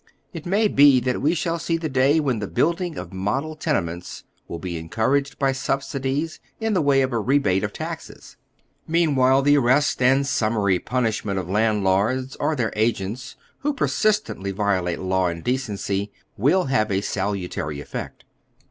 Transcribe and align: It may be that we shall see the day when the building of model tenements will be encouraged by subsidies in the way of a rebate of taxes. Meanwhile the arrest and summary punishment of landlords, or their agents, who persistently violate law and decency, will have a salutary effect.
It 0.33 0.47
may 0.47 0.67
be 0.67 0.99
that 1.01 1.21
we 1.21 1.35
shall 1.35 1.59
see 1.59 1.77
the 1.77 1.87
day 1.87 2.19
when 2.19 2.39
the 2.39 2.47
building 2.47 2.97
of 2.97 3.13
model 3.13 3.55
tenements 3.55 4.23
will 4.47 4.57
be 4.57 4.75
encouraged 4.79 5.37
by 5.37 5.51
subsidies 5.51 6.39
in 6.59 6.73
the 6.73 6.81
way 6.81 7.03
of 7.03 7.13
a 7.13 7.19
rebate 7.19 7.63
of 7.63 7.71
taxes. 7.71 8.35
Meanwhile 8.87 9.43
the 9.43 9.57
arrest 9.59 10.01
and 10.01 10.25
summary 10.25 10.79
punishment 10.79 11.37
of 11.37 11.47
landlords, 11.51 12.35
or 12.37 12.55
their 12.55 12.73
agents, 12.75 13.35
who 13.59 13.75
persistently 13.75 14.49
violate 14.49 14.97
law 14.97 15.27
and 15.27 15.43
decency, 15.43 16.11
will 16.35 16.63
have 16.63 16.91
a 16.91 17.01
salutary 17.01 17.79
effect. 17.79 18.25